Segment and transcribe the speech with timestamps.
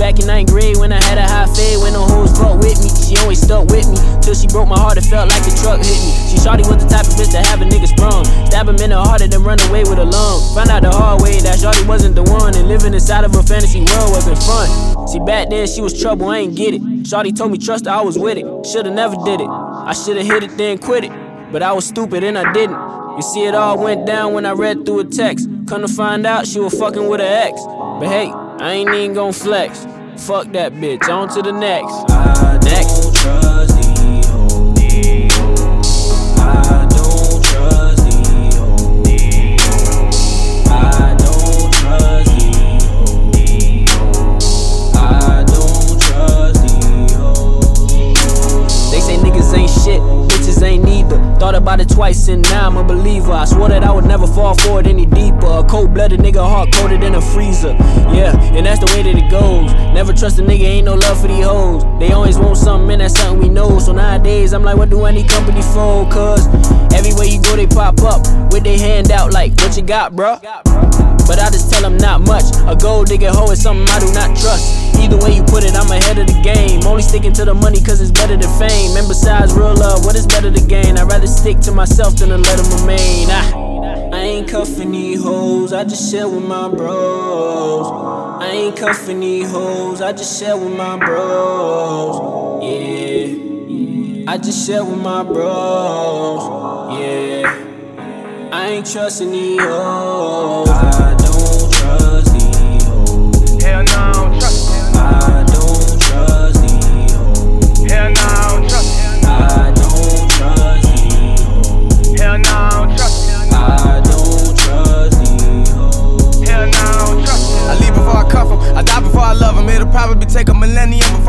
[0.00, 1.76] back in ninth grade when I had a high fade.
[1.84, 4.00] When the hoes fuck with me, she always stuck with me.
[4.24, 6.10] Till she broke my heart, it felt like a truck hit me.
[6.32, 8.24] She shawty was the type of bitch to have a nigga sprung.
[8.48, 10.40] Stab him in the heart and then run away with a lung.
[10.56, 12.56] Found out the hard way that shawty wasn't the one.
[12.56, 15.06] And living inside of a fantasy world wasn't fun.
[15.06, 16.80] See, back then she was trouble, I ain't get it.
[17.04, 18.48] Shawty told me trust her, I was with it.
[18.64, 19.48] Shoulda never did it.
[19.48, 21.12] I shoulda hit it, then quit it.
[21.52, 22.78] But I was stupid and I didn't.
[23.16, 25.46] You see, it all went down when I read through a text.
[25.66, 27.60] Come to find out she was fucking with her ex.
[28.00, 29.86] But hey, I ain't even gon' flex.
[30.18, 31.94] Fuck that bitch, on to the next.
[32.10, 32.99] Uh, I
[51.40, 53.32] Thought about it twice and now I'm a believer.
[53.32, 55.46] I swore that I would never fall for it any deeper.
[55.46, 57.72] A cold blooded nigga, heart coated in a freezer.
[58.12, 59.72] Yeah, and that's the way that it goes.
[59.94, 61.82] Never trust a nigga, ain't no love for these hoes.
[61.98, 63.78] They always want something, and that's something we know.
[63.78, 66.06] So nowadays, I'm like, what do I need company for?
[66.12, 66.46] Cause
[66.92, 68.20] everywhere you go, they pop up
[68.52, 71.09] with their hand out, like, what you got, bruh?
[71.30, 72.42] But I just tell them not much.
[72.66, 74.98] A gold digger hoe is something I do not trust.
[74.98, 76.84] Either way you put it, I'm ahead of the game.
[76.84, 78.96] Only sticking to the money cause it's better than fame.
[78.96, 80.98] And besides real love, what is better to gain?
[80.98, 83.30] I'd rather stick to myself than to let them remain.
[83.30, 87.86] I, I ain't cuffing these hoes, I just share with my bros.
[88.42, 92.60] I ain't cuffing these hoes, I just share with my bros.
[92.64, 96.98] Yeah, I just share with my bros.
[96.98, 97.59] Yeah.
[98.52, 99.58] I ain't trusting you.
[99.60, 100.64] Oh.
[100.66, 102.39] I don't trust these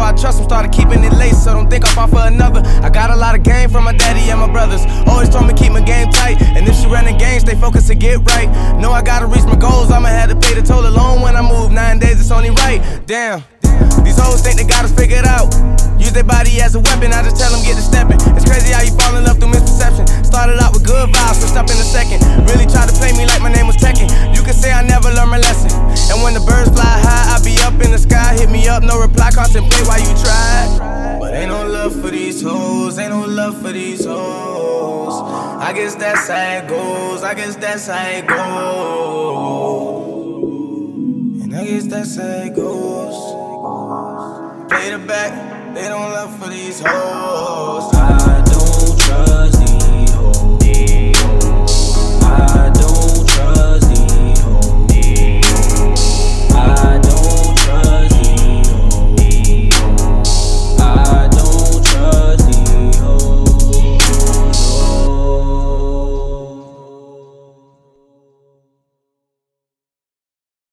[0.00, 0.44] before I trust 'em.
[0.44, 2.62] Started keeping it late, so don't think I'll fall for another.
[2.82, 4.82] I got a lot of game from my daddy and my brothers.
[5.06, 6.40] Always told me keep my game tight.
[6.56, 8.48] And if she running games, stay focused and get right.
[8.80, 11.42] Know I gotta reach my goals, I'ma have to pay the toll alone when I
[11.42, 11.70] move.
[11.70, 12.80] Nine days, it's only right.
[13.06, 13.44] Damn.
[14.04, 15.48] These hoes think they got us figured out.
[15.98, 18.18] Use their body as a weapon, I just tell them get to stepping.
[18.36, 20.04] It's crazy how you fall in love through misperception.
[20.24, 22.24] Started out with good vibes, switched up in a second.
[22.48, 24.08] Really tried to play me like my name was Tekken.
[24.34, 25.70] You can say I never learned my lesson.
[26.10, 28.34] And when the birds fly high, I be up in the sky.
[28.40, 29.89] Hit me up, no reply, contemplate why
[35.70, 38.40] I guess that's how it goes, I guess that's how it goes.
[41.44, 43.14] And I guess that's how it goes.
[44.68, 45.32] Play the back,
[45.76, 47.99] they don't love for these hoes.